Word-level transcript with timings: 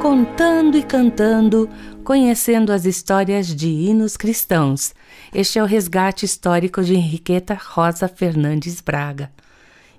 Contando 0.00 0.78
e 0.78 0.82
cantando, 0.82 1.68
conhecendo 2.02 2.72
as 2.72 2.86
histórias 2.86 3.54
de 3.54 3.68
hinos 3.68 4.16
cristãos. 4.16 4.94
Este 5.32 5.58
é 5.58 5.62
o 5.62 5.66
resgate 5.66 6.24
histórico 6.24 6.82
de 6.82 6.94
Henriqueta 6.94 7.52
Rosa 7.54 8.08
Fernandes 8.08 8.80
Braga. 8.80 9.30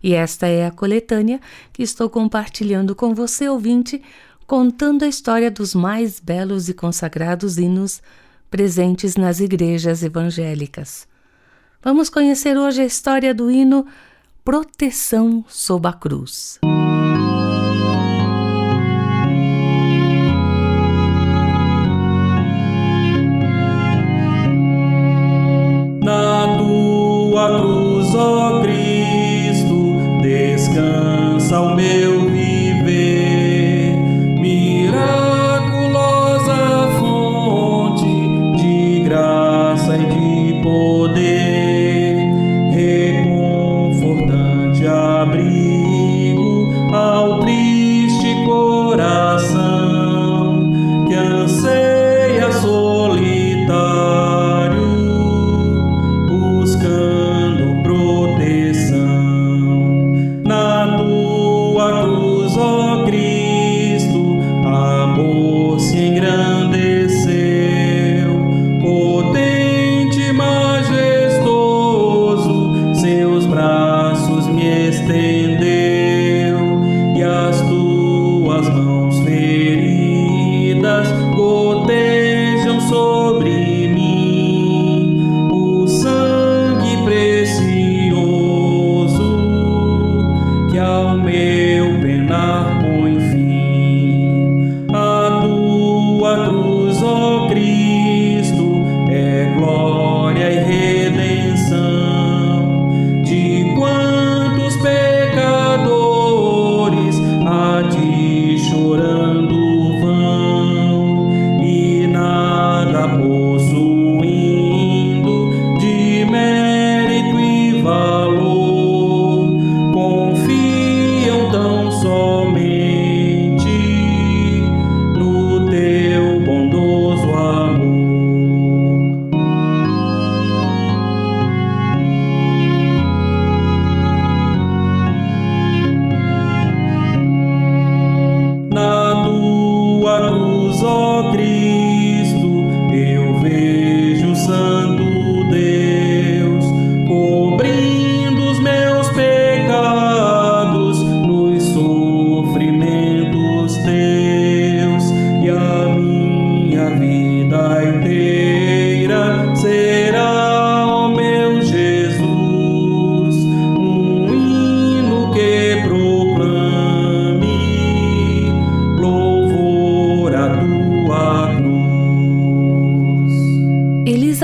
E 0.02 0.16
esta 0.16 0.48
é 0.48 0.66
a 0.66 0.72
coletânea 0.72 1.40
que 1.72 1.84
estou 1.84 2.10
compartilhando 2.10 2.96
com 2.96 3.14
você, 3.14 3.48
ouvinte, 3.48 4.02
contando 4.48 5.06
a 5.06 5.08
história 5.08 5.52
dos 5.52 5.76
mais 5.76 6.20
belos 6.20 6.68
e 6.68 6.74
consagrados 6.74 7.60
hinos 7.60 8.02
presentes 8.50 9.16
nas 9.16 9.40
igrejas 9.40 10.02
evangélicas. 10.02 11.08
Vamos 11.84 12.10
conhecer 12.10 12.58
hoje 12.58 12.82
a 12.82 12.86
história 12.86 13.36
do 13.36 13.52
hino 13.52 13.86
Proteção 14.44 15.46
sob 15.48 15.88
a 15.88 15.94
Cruz. 15.94 16.60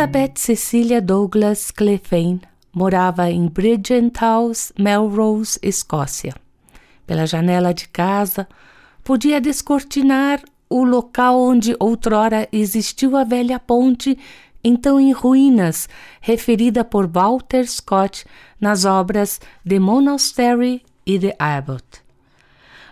Elizabeth 0.08 0.40
Cecilia 0.40 1.02
Douglas 1.02 1.70
Clephane 1.70 2.40
morava 2.74 3.30
em 3.30 3.46
Bridgend 3.50 4.14
Melrose, 4.80 5.60
Escócia. 5.62 6.34
Pela 7.06 7.26
janela 7.26 7.74
de 7.74 7.90
casa, 7.90 8.48
podia 9.04 9.42
descortinar 9.42 10.42
o 10.70 10.86
local 10.86 11.38
onde 11.38 11.76
outrora 11.78 12.48
existiu 12.54 13.18
a 13.18 13.26
velha 13.26 13.60
ponte, 13.60 14.18
então 14.64 14.98
em 14.98 15.12
ruínas, 15.12 15.90
referida 16.22 16.86
por 16.86 17.06
Walter 17.06 17.68
Scott 17.68 18.26
nas 18.62 18.86
obras 18.86 19.42
The 19.68 19.78
Monastery 19.78 20.84
e 21.06 21.20
The 21.20 21.36
Abbot. 21.38 21.84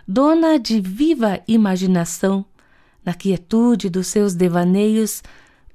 Dona 0.06 0.58
de 0.58 0.82
viva 0.82 1.40
imaginação, 1.48 2.44
na 3.02 3.14
quietude 3.14 3.88
dos 3.88 4.06
seus 4.08 4.34
devaneios, 4.34 5.22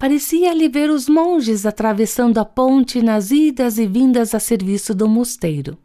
Parecia-lhe 0.01 0.67
ver 0.67 0.89
os 0.89 1.07
monges 1.07 1.63
atravessando 1.63 2.39
a 2.39 2.43
ponte 2.43 3.03
nas 3.03 3.29
idas 3.29 3.77
e 3.77 3.85
vindas 3.85 4.33
a 4.33 4.39
serviço 4.39 4.95
do 4.95 5.07
mosteiro. 5.07 5.77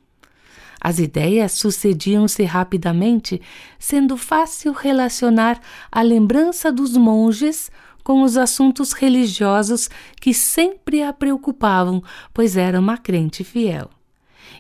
As 0.81 0.99
ideias 0.99 1.53
sucediam-se 1.53 2.43
rapidamente, 2.45 3.43
sendo 3.79 4.17
fácil 4.17 4.73
relacionar 4.73 5.61
a 5.93 6.01
lembrança 6.01 6.73
dos 6.73 6.97
monges 6.97 7.71
com 8.03 8.23
os 8.23 8.39
assuntos 8.39 8.93
religiosos 8.93 9.91
que 10.19 10.33
sempre 10.33 11.03
a 11.03 11.13
preocupavam, 11.13 12.03
pois 12.33 12.57
era 12.57 12.81
uma 12.81 12.97
crente 12.97 13.45
fiel. 13.45 13.91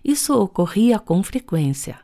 Isso 0.04 0.38
ocorria 0.38 0.98
com 0.98 1.22
frequência. 1.22 1.98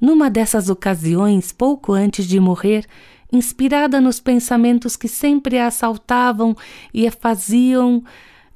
Numa 0.00 0.30
dessas 0.30 0.68
ocasiões, 0.68 1.50
pouco 1.50 1.92
antes 1.92 2.26
de 2.26 2.38
morrer, 2.38 2.86
inspirada 3.32 4.00
nos 4.00 4.20
pensamentos 4.20 4.94
que 4.96 5.08
sempre 5.08 5.58
a 5.58 5.66
assaltavam 5.66 6.54
e 6.92 7.06
a 7.06 7.10
faziam 7.10 8.04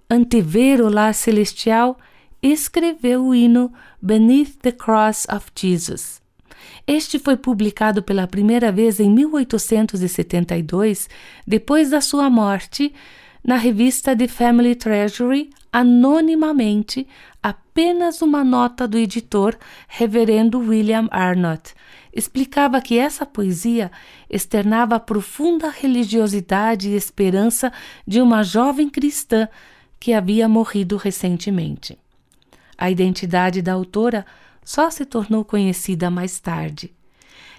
antever 0.08 0.80
o 0.82 0.88
lar 0.88 1.14
celestial, 1.14 1.98
escreveu 2.42 3.24
o 3.26 3.34
hino 3.34 3.72
Beneath 4.00 4.58
the 4.60 4.72
Cross 4.72 5.26
of 5.34 5.46
Jesus. 5.54 6.20
Este 6.86 7.18
foi 7.18 7.36
publicado 7.36 8.02
pela 8.02 8.26
primeira 8.26 8.70
vez 8.70 9.00
em 9.00 9.10
1872, 9.10 11.08
depois 11.46 11.90
da 11.90 12.00
sua 12.00 12.30
morte, 12.30 12.94
na 13.42 13.56
revista 13.56 14.16
The 14.16 14.28
Family 14.28 14.74
Treasury, 14.74 15.50
anonimamente, 15.72 17.06
apenas 17.42 18.22
uma 18.22 18.44
nota 18.44 18.86
do 18.88 18.96
editor, 18.98 19.56
reverendo 19.88 20.58
William 20.58 21.08
Arnott, 21.10 21.74
explicava 22.16 22.80
que 22.80 22.98
essa 22.98 23.26
poesia 23.26 23.92
externava 24.28 24.96
a 24.96 25.00
profunda 25.00 25.68
religiosidade 25.68 26.88
e 26.88 26.96
esperança 26.96 27.70
de 28.06 28.22
uma 28.22 28.42
jovem 28.42 28.88
cristã 28.88 29.46
que 30.00 30.14
havia 30.14 30.48
morrido 30.48 30.96
recentemente. 30.96 31.98
A 32.78 32.90
identidade 32.90 33.60
da 33.60 33.74
autora 33.74 34.24
só 34.64 34.90
se 34.90 35.04
tornou 35.04 35.44
conhecida 35.44 36.10
mais 36.10 36.40
tarde. 36.40 36.90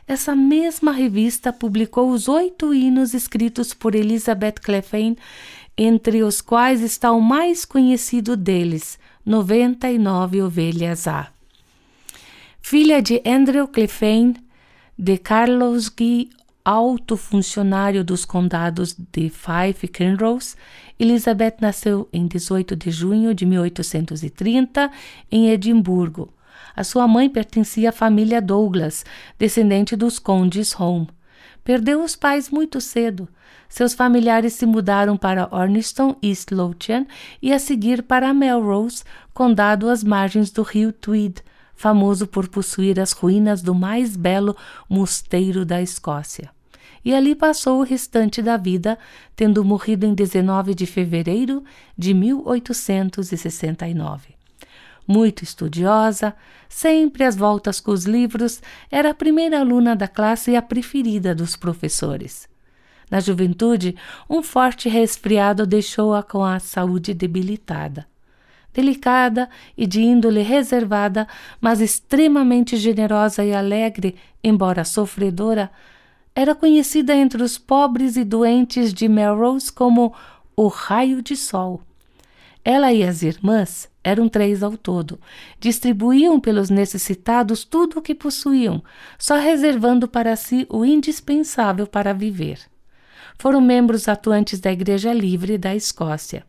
Essa 0.07 0.35
mesma 0.35 0.91
revista 0.91 1.53
publicou 1.53 2.09
os 2.09 2.27
oito 2.27 2.73
hinos 2.73 3.13
escritos 3.13 3.73
por 3.73 3.93
Elizabeth 3.93 4.53
Clephane, 4.63 5.17
entre 5.77 6.23
os 6.23 6.41
quais 6.41 6.81
está 6.81 7.11
o 7.11 7.21
mais 7.21 7.63
conhecido 7.63 8.35
deles, 8.35 8.97
99 9.23 10.41
Ovelhas 10.41 11.07
A. 11.07 11.27
Filha 12.61 13.01
de 13.01 13.21
Andrew 13.25 13.67
Clephane, 13.67 14.35
de 14.97 15.15
Carlos 15.17 15.89
Guy, 15.89 16.31
alto 16.65 17.15
funcionário 17.15 18.03
dos 18.03 18.25
condados 18.25 18.97
de 19.11 19.29
Fife 19.29 19.85
e 19.85 19.87
Kinross, 19.87 20.57
Elizabeth 20.99 21.57
nasceu 21.61 22.09
em 22.11 22.25
18 22.25 22.75
de 22.75 22.89
junho 22.89 23.33
de 23.33 23.45
1830 23.45 24.91
em 25.31 25.51
Edimburgo. 25.51 26.33
A 26.75 26.83
sua 26.83 27.07
mãe 27.07 27.29
pertencia 27.29 27.89
à 27.89 27.91
família 27.91 28.41
Douglas, 28.41 29.05
descendente 29.37 29.95
dos 29.95 30.17
condes 30.17 30.77
Home. 30.79 31.07
Perdeu 31.63 32.03
os 32.03 32.15
pais 32.15 32.49
muito 32.49 32.81
cedo. 32.81 33.29
Seus 33.69 33.93
familiares 33.93 34.53
se 34.53 34.65
mudaram 34.65 35.15
para 35.15 35.47
Orniston, 35.51 36.15
East 36.23 36.51
Lothian 36.51 37.05
e 37.41 37.53
a 37.53 37.59
seguir 37.59 38.01
para 38.01 38.33
Melrose, 38.33 39.03
condado 39.33 39.89
às 39.89 40.03
margens 40.03 40.49
do 40.49 40.63
rio 40.63 40.91
Tweed, 40.91 41.43
famoso 41.77 42.27
por 42.27 42.49
possuir 42.49 42.99
as 42.99 43.13
ruínas 43.13 43.61
do 43.61 43.73
mais 43.73 44.17
belo 44.17 44.53
mosteiro 44.89 45.63
da 45.63 45.81
Escócia. 45.81 46.49
E 47.05 47.13
ali 47.13 47.33
passou 47.35 47.79
o 47.79 47.83
restante 47.83 48.41
da 48.41 48.57
vida, 48.57 48.97
tendo 49.35 49.63
morrido 49.63 50.03
em 50.05 50.13
19 50.13 50.73
de 50.73 50.87
fevereiro 50.87 51.63
de 51.97 52.13
1869. 52.13 54.35
Muito 55.07 55.43
estudiosa, 55.43 56.35
sempre 56.67 57.23
às 57.23 57.37
voltas 57.37 57.79
com 57.79 57.91
os 57.91 58.03
livros, 58.03 58.61
era 58.91 59.11
a 59.11 59.13
primeira 59.13 59.61
aluna 59.61 59.95
da 59.95 60.07
classe 60.07 60.51
e 60.51 60.57
a 60.57 60.61
preferida 60.61 61.33
dos 61.33 61.55
professores. 61.55 62.49
Na 63.09 63.21
juventude, 63.21 63.95
um 64.29 64.43
forte 64.43 64.89
resfriado 64.89 65.65
deixou-a 65.65 66.21
com 66.21 66.43
a 66.43 66.59
saúde 66.59 67.13
debilitada 67.13 68.05
delicada 68.73 69.49
e 69.75 69.87
de 69.87 70.01
índole 70.01 70.41
reservada, 70.41 71.27
mas 71.59 71.81
extremamente 71.81 72.77
generosa 72.77 73.43
e 73.43 73.53
alegre, 73.53 74.15
embora 74.43 74.83
sofredora, 74.83 75.71
era 76.35 76.53
conhecida 76.53 77.15
entre 77.15 77.41
os 77.41 77.57
pobres 77.57 78.15
e 78.15 78.23
doentes 78.23 78.93
de 78.93 79.07
Melrose 79.07 79.71
como 79.71 80.13
o 80.55 80.67
raio 80.67 81.21
de 81.21 81.35
sol. 81.35 81.81
Ela 82.63 82.91
e 82.93 83.03
as 83.03 83.23
irmãs, 83.23 83.89
eram 84.03 84.29
três 84.29 84.61
ao 84.61 84.77
todo, 84.77 85.19
distribuíam 85.59 86.39
pelos 86.39 86.69
necessitados 86.69 87.63
tudo 87.63 87.99
o 87.99 88.01
que 88.01 88.13
possuíam, 88.13 88.83
só 89.17 89.37
reservando 89.37 90.07
para 90.07 90.35
si 90.35 90.65
o 90.69 90.85
indispensável 90.85 91.87
para 91.87 92.13
viver. 92.13 92.59
Foram 93.37 93.61
membros 93.61 94.07
atuantes 94.07 94.59
da 94.59 94.71
Igreja 94.71 95.13
Livre 95.13 95.57
da 95.57 95.75
Escócia. 95.75 96.45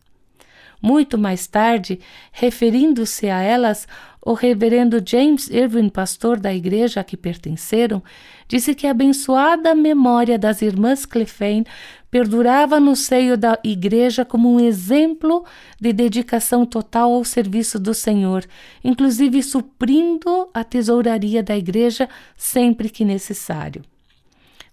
Muito 0.80 1.19
mais 1.19 1.46
tarde, 1.46 1.98
referindo-se 2.30 3.28
a 3.28 3.42
elas, 3.42 3.88
o 4.25 4.32
reverendo 4.32 5.02
James 5.04 5.48
Irwin, 5.48 5.88
pastor 5.88 6.38
da 6.38 6.54
igreja 6.54 7.00
a 7.00 7.04
que 7.04 7.16
pertenceram, 7.16 8.02
disse 8.46 8.75
que 8.75 8.86
a 8.86 8.90
abençoada 8.90 9.75
memória 9.75 10.38
das 10.38 10.62
irmãs 10.62 11.04
Clephane 11.04 11.66
perdurava 12.10 12.78
no 12.78 12.94
seio 12.94 13.36
da 13.36 13.58
igreja 13.64 14.25
como 14.25 14.52
um 14.52 14.60
exemplo 14.60 15.44
de 15.80 15.92
dedicação 15.92 16.64
total 16.64 17.12
ao 17.12 17.25
serviço 17.25 17.78
do 17.78 17.92
Senhor, 17.92 18.44
inclusive 18.84 19.42
suprindo 19.42 20.48
a 20.54 20.62
tesouraria 20.62 21.42
da 21.42 21.56
igreja 21.56 22.08
sempre 22.36 22.88
que 22.88 23.04
necessário. 23.04 23.82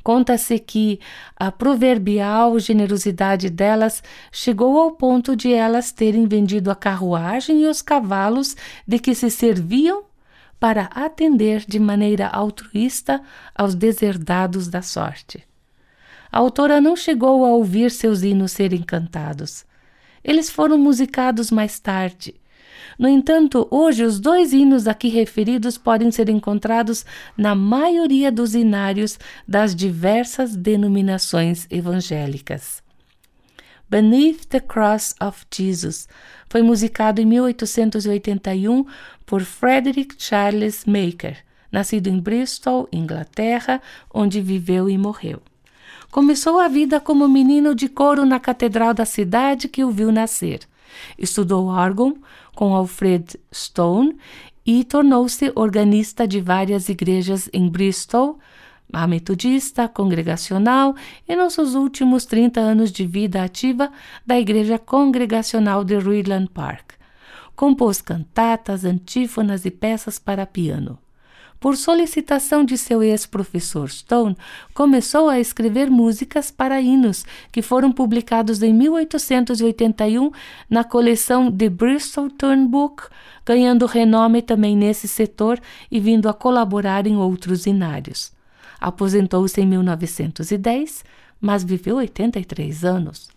Conta-se 0.05 0.59
que 0.59 0.99
a 1.35 1.51
proverbial 1.51 2.59
generosidade 2.59 3.49
delas 3.49 4.03
chegou 4.31 4.77
ao 4.77 4.91
ponto 4.91 5.35
de 5.35 5.51
elas 5.51 5.91
terem 5.91 6.27
vendido 6.27 6.69
a 6.69 6.75
carruagem 6.75 7.63
e 7.63 7.67
os 7.67 7.81
cavalos 7.81 8.55
de 8.87 8.99
que 8.99 9.15
se 9.15 9.31
serviam 9.31 10.03
para 10.59 10.83
atender 10.93 11.65
de 11.67 11.79
maneira 11.79 12.27
altruísta 12.27 13.19
aos 13.55 13.73
deserdados 13.73 14.67
da 14.67 14.83
sorte. 14.83 15.43
A 16.31 16.37
autora 16.37 16.79
não 16.79 16.95
chegou 16.95 17.43
a 17.43 17.49
ouvir 17.49 17.89
seus 17.89 18.21
hinos 18.21 18.51
serem 18.51 18.83
cantados. 18.83 19.65
Eles 20.23 20.51
foram 20.51 20.77
musicados 20.77 21.49
mais 21.49 21.79
tarde 21.79 22.35
no 22.97 23.07
entanto, 23.09 23.67
hoje 23.69 24.03
os 24.03 24.19
dois 24.19 24.53
hinos 24.53 24.87
aqui 24.87 25.09
referidos 25.09 25.77
podem 25.77 26.11
ser 26.11 26.29
encontrados 26.29 27.05
na 27.37 27.53
maioria 27.53 28.31
dos 28.31 28.55
hinários 28.55 29.19
das 29.47 29.75
diversas 29.75 30.55
denominações 30.55 31.67
evangélicas. 31.69 32.81
Beneath 33.89 34.47
the 34.49 34.59
Cross 34.59 35.13
of 35.21 35.45
Jesus 35.53 36.07
foi 36.49 36.61
musicado 36.61 37.21
em 37.21 37.25
1881 37.25 38.85
por 39.25 39.41
Frederick 39.41 40.15
Charles 40.17 40.85
Maker, 40.85 41.37
nascido 41.71 42.07
em 42.07 42.19
Bristol, 42.19 42.87
Inglaterra, 42.91 43.81
onde 44.13 44.41
viveu 44.41 44.89
e 44.89 44.97
morreu. 44.97 45.41
Começou 46.09 46.59
a 46.59 46.67
vida 46.67 46.99
como 46.99 47.27
menino 47.27 47.75
de 47.75 47.89
coro 47.89 48.25
na 48.25 48.39
catedral 48.39 48.93
da 48.93 49.05
cidade 49.05 49.67
que 49.67 49.83
o 49.83 49.91
viu 49.91 50.11
nascer. 50.11 50.61
Estudou 51.17 51.67
órgão 51.67 52.17
com 52.55 52.73
Alfred 52.73 53.39
Stone 53.53 54.17
e 54.65 54.83
tornou-se 54.83 55.51
organista 55.55 56.27
de 56.27 56.41
várias 56.41 56.89
igrejas 56.89 57.49
em 57.53 57.69
Bristol, 57.69 58.39
a 58.91 59.07
metodista, 59.07 59.87
congregacional 59.87 60.95
e 61.27 61.35
nos 61.35 61.53
seus 61.53 61.75
últimos 61.75 62.25
30 62.25 62.59
anos 62.59 62.91
de 62.91 63.05
vida 63.05 63.43
ativa 63.43 63.91
da 64.25 64.39
Igreja 64.39 64.79
Congregacional 64.79 65.83
de 65.83 65.97
Ruiland 65.97 66.49
Park. 66.49 66.93
Compôs 67.55 68.01
cantatas, 68.01 68.83
antífonas 68.83 69.65
e 69.65 69.71
peças 69.71 70.19
para 70.19 70.45
piano. 70.45 70.99
Por 71.59 71.77
solicitação 71.77 72.63
de 72.63 72.77
seu 72.77 73.01
ex-professor 73.01 73.89
Stone, 73.89 74.37
começou 74.73 75.29
a 75.29 75.39
escrever 75.39 75.89
músicas 75.89 76.51
para 76.51 76.81
hinos, 76.81 77.25
que 77.51 77.61
foram 77.61 77.91
publicados 77.91 78.61
em 78.61 78.73
1881 78.73 80.31
na 80.69 80.83
coleção 80.83 81.51
The 81.51 81.69
Bristol 81.69 82.29
Turn 82.29 82.67
Book, 82.67 83.03
ganhando 83.45 83.85
renome 83.85 84.41
também 84.41 84.75
nesse 84.75 85.07
setor 85.07 85.59
e 85.89 85.99
vindo 85.99 86.29
a 86.29 86.33
colaborar 86.33 87.07
em 87.07 87.17
outros 87.17 87.65
inários. 87.65 88.31
Aposentou-se 88.79 89.59
em 89.59 89.65
1910, 89.65 91.03
mas 91.39 91.63
viveu 91.63 91.95
83 91.97 92.83
anos. 92.83 93.29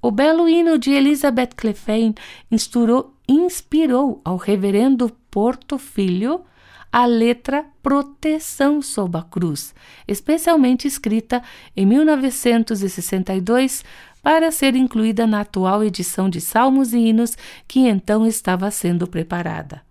O 0.00 0.10
belo 0.10 0.48
hino 0.48 0.78
de 0.78 0.90
Elizabeth 0.90 1.50
Clephane 1.56 2.14
inspirou, 2.50 3.14
inspirou 3.28 4.20
ao 4.24 4.36
reverendo 4.36 5.10
Porto 5.30 5.78
Filho 5.78 6.44
a 6.92 7.06
letra 7.06 7.64
Proteção 7.82 8.82
sob 8.82 9.16
a 9.16 9.22
Cruz, 9.22 9.74
especialmente 10.06 10.86
escrita 10.86 11.42
em 11.74 11.86
1962 11.86 13.82
para 14.22 14.52
ser 14.52 14.76
incluída 14.76 15.26
na 15.26 15.40
atual 15.40 15.82
edição 15.82 16.28
de 16.28 16.40
Salmos 16.40 16.92
e 16.92 16.98
Hinos 16.98 17.36
que 17.66 17.80
então 17.80 18.26
estava 18.26 18.70
sendo 18.70 19.06
preparada. 19.06 19.82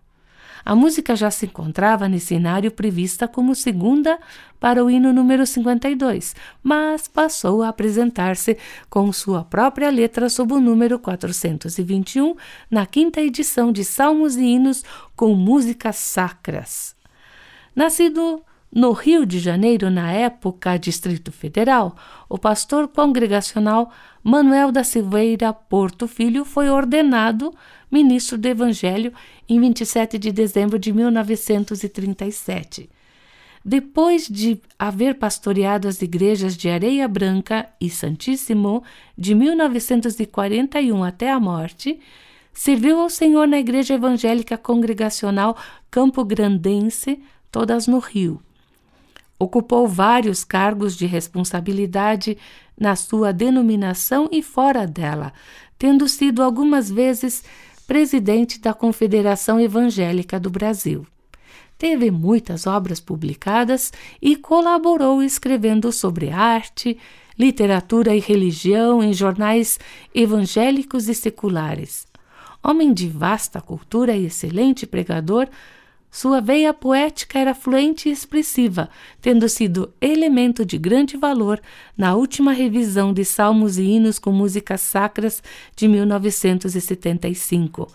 A 0.64 0.76
música 0.76 1.16
já 1.16 1.32
se 1.32 1.46
encontrava 1.46 2.08
nesse 2.08 2.28
cenário 2.28 2.72
prevista 2.72 3.28
como 3.28 3.56
segunda 3.56 4.20
para 4.60 4.84
o 4.84 4.90
hino 4.90 5.12
número 5.12 5.46
52, 5.46 6.36
mas 6.62 7.08
passou 7.08 7.64
a 7.64 7.70
apresentar-se 7.70 8.58
com 8.90 9.12
sua 9.12 9.44
própria 9.44 9.90
letra 9.90 10.30
sob 10.30 10.54
o 10.54 10.60
número 10.60 11.00
421 11.00 12.36
na 12.70 12.86
quinta 12.86 13.20
edição 13.22 13.72
de 13.72 13.84
Salmos 13.84 14.36
e 14.36 14.44
Hinos 14.44 14.84
com 15.16 15.34
músicas 15.34 15.96
sacras. 15.96 16.96
Nascido 17.76 18.44
no 18.74 18.94
Rio 18.94 19.26
de 19.26 19.38
Janeiro, 19.38 19.90
na 19.90 20.12
época 20.14 20.78
Distrito 20.78 21.32
Federal, 21.32 21.96
o 22.30 22.38
pastor 22.38 22.88
congregacional 22.88 23.92
Manuel 24.24 24.72
da 24.72 24.84
Silveira 24.84 25.52
Porto 25.52 26.08
Filho 26.08 26.46
foi 26.46 26.70
ordenado 26.70 27.54
ministro 27.92 28.38
do 28.38 28.48
Evangelho 28.48 29.12
em 29.50 29.60
27 29.60 30.18
de 30.18 30.32
dezembro 30.32 30.80
de 30.80 30.94
1937. 30.94 32.90
depois 33.64 34.28
de 34.28 34.60
haver 34.80 35.16
pastoreado 35.16 35.88
as 35.88 36.02
igrejas 36.02 36.58
de 36.58 36.68
Areia 36.68 37.08
Branca 37.08 37.70
e 37.80 37.90
Santíssimo 37.90 38.84
de 39.16 39.36
1941 39.36 41.04
até 41.04 41.30
a 41.30 41.40
morte, 41.40 42.00
serviu 42.52 43.00
ao 43.00 43.10
Senhor 43.10 43.48
na 43.48 43.60
Igreja 43.60 43.94
Evangélica 43.94 44.58
Congregacional 44.58 45.56
Campo 45.92 46.26
Grandense, 46.26 47.22
todas 47.52 47.86
no 47.86 48.00
Rio. 48.00 48.42
Ocupou 49.42 49.88
vários 49.88 50.44
cargos 50.44 50.96
de 50.96 51.08
responsabilidade 51.08 52.38
na 52.80 52.96
sua 52.96 53.34
denominação 53.34 54.30
e 54.32 54.44
fora 54.44 54.86
dela, 54.86 55.34
tendo 55.80 56.08
sido 56.08 56.44
algumas 56.44 56.92
vezes 56.92 57.44
presidente 57.88 58.60
da 58.60 58.72
Confederação 58.72 59.60
Evangélica 59.60 60.40
do 60.40 60.52
Brasil. 60.52 61.08
Teve 61.76 62.12
muitas 62.12 62.68
obras 62.68 63.00
publicadas 63.00 63.92
e 64.22 64.36
colaborou 64.36 65.24
escrevendo 65.24 65.92
sobre 65.92 66.30
arte, 66.30 66.96
literatura 67.36 68.16
e 68.16 68.20
religião 68.20 69.02
em 69.02 69.12
jornais 69.12 69.80
evangélicos 70.14 71.10
e 71.10 71.16
seculares. 71.16 72.06
Homem 72.62 72.94
de 72.94 73.10
vasta 73.10 73.60
cultura 73.60 74.16
e 74.16 74.28
excelente 74.28 74.86
pregador, 74.86 75.50
sua 76.12 76.42
veia 76.42 76.74
poética 76.74 77.40
era 77.40 77.56
fluente 77.56 78.10
e 78.10 78.12
expressiva, 78.12 78.90
tendo 79.22 79.48
sido 79.48 79.94
elemento 80.02 80.66
de 80.66 80.78
grande 80.78 81.16
valor 81.16 81.62
na 81.98 82.14
última 82.16 82.52
revisão 82.52 83.14
de 83.14 83.24
Salmos 83.24 83.78
e 83.78 83.84
Hinos 83.84 84.20
com 84.20 84.34
músicas 84.34 84.82
sacras 84.82 85.42
de 85.74 85.88
1975, 85.88 87.88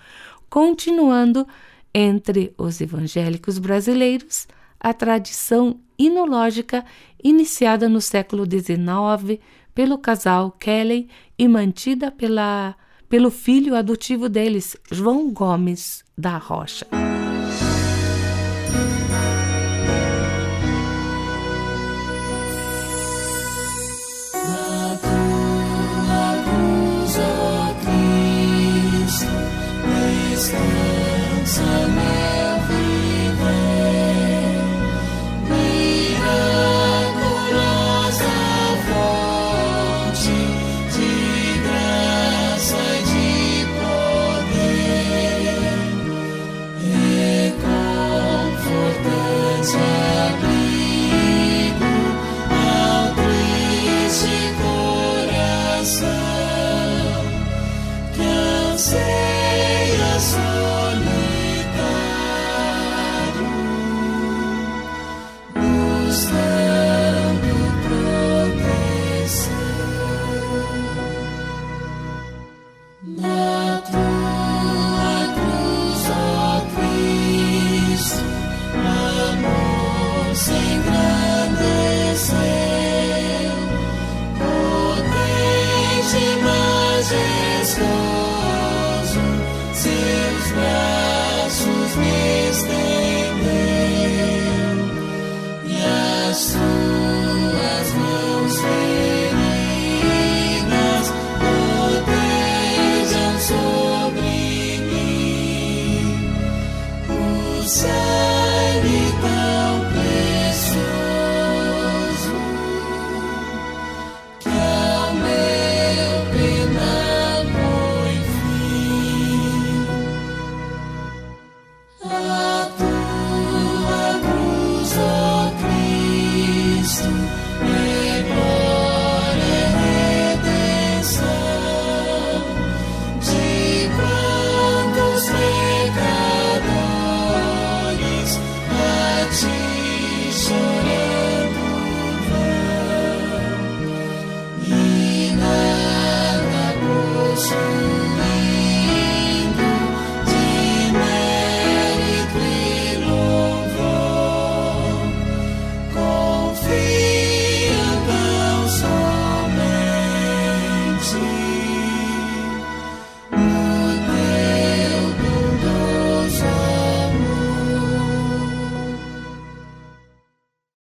continuando 0.49 1.47
entre 1.93 2.55
os 2.57 2.81
evangélicos 2.81 3.59
brasileiros 3.59 4.49
a 4.81 4.95
tradição 4.95 5.79
inológica 5.99 6.85
iniciada 7.23 7.89
no 7.89 8.01
século 8.01 8.45
XIX 8.45 9.41
pelo 9.75 9.99
casal 9.99 10.53
Kelly 10.53 11.09
e 11.39 11.47
mantida 11.47 12.11
pela, 12.11 12.75
pelo 13.11 13.31
filho 13.31 13.77
adotivo 13.77 14.29
deles, 14.29 14.75
João 14.91 15.31
Gomes 15.31 16.03
da 16.17 16.39
Rocha. 16.39 16.87